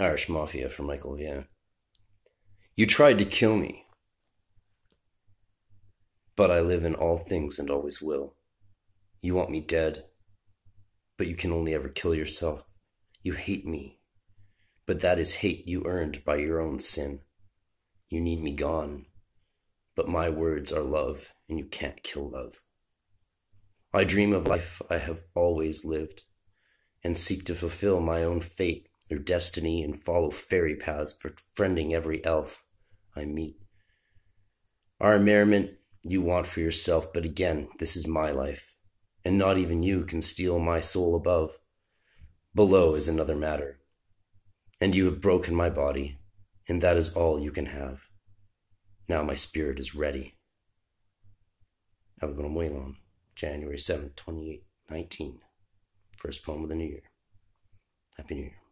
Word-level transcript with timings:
Irish 0.00 0.28
Mafia 0.28 0.68
for 0.68 0.84
Michael 0.84 1.16
Viens. 1.16 1.46
You 2.76 2.86
tried 2.86 3.18
to 3.18 3.24
kill 3.24 3.56
me, 3.56 3.86
but 6.36 6.52
I 6.52 6.60
live 6.60 6.84
in 6.84 6.94
all 6.94 7.18
things 7.18 7.58
and 7.58 7.68
always 7.68 8.00
will. 8.00 8.36
You 9.20 9.34
want 9.34 9.50
me 9.50 9.60
dead, 9.60 10.04
but 11.16 11.26
you 11.26 11.34
can 11.34 11.50
only 11.50 11.74
ever 11.74 11.88
kill 11.88 12.14
yourself. 12.14 12.70
You 13.24 13.32
hate 13.32 13.66
me, 13.66 13.98
but 14.86 15.00
that 15.00 15.18
is 15.18 15.36
hate 15.36 15.66
you 15.66 15.82
earned 15.84 16.24
by 16.24 16.36
your 16.36 16.60
own 16.60 16.78
sin. 16.78 17.22
You 18.08 18.20
need 18.20 18.40
me 18.40 18.54
gone, 18.54 19.06
but 19.96 20.08
my 20.08 20.30
words 20.30 20.72
are 20.72 20.80
love, 20.80 21.32
and 21.48 21.58
you 21.58 21.64
can't 21.64 22.04
kill 22.04 22.30
love. 22.30 22.62
I 23.92 24.04
dream 24.04 24.32
of 24.32 24.46
life 24.46 24.80
I 24.88 24.98
have 24.98 25.24
always 25.34 25.84
lived, 25.84 26.22
and 27.02 27.16
seek 27.16 27.44
to 27.46 27.56
fulfill 27.56 28.00
my 28.00 28.22
own 28.22 28.40
fate 28.42 28.87
or 29.10 29.18
destiny 29.18 29.82
and 29.82 30.00
follow 30.00 30.30
fairy 30.30 30.76
paths, 30.76 31.12
befriending 31.14 31.94
every 31.94 32.24
elf 32.24 32.64
I 33.16 33.24
meet. 33.24 33.56
Our 35.00 35.18
merriment 35.18 35.72
you 36.02 36.22
want 36.22 36.46
for 36.46 36.60
yourself, 36.60 37.12
but 37.12 37.24
again, 37.24 37.68
this 37.78 37.96
is 37.96 38.06
my 38.06 38.30
life, 38.30 38.76
and 39.24 39.38
not 39.38 39.58
even 39.58 39.82
you 39.82 40.04
can 40.04 40.22
steal 40.22 40.58
my 40.58 40.80
soul 40.80 41.14
above. 41.14 41.58
Below 42.54 42.94
is 42.94 43.08
another 43.08 43.36
matter, 43.36 43.80
and 44.80 44.94
you 44.94 45.04
have 45.06 45.20
broken 45.20 45.54
my 45.54 45.70
body, 45.70 46.18
and 46.68 46.80
that 46.82 46.96
is 46.96 47.14
all 47.14 47.40
you 47.40 47.50
can 47.50 47.66
have. 47.66 48.08
Now 49.08 49.22
my 49.22 49.34
spirit 49.34 49.78
is 49.78 49.94
ready. 49.94 50.34
Alabama 52.20 52.48
Waylon, 52.48 52.96
January 53.34 53.78
7th, 53.78 54.16
2019. 54.16 55.38
First 56.18 56.44
poem 56.44 56.64
of 56.64 56.68
the 56.68 56.74
new 56.74 56.88
year. 56.88 57.02
Happy 58.16 58.34
New 58.34 58.42
Year. 58.42 58.67